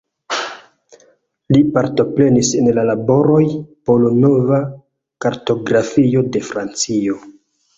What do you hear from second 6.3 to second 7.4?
de Francio.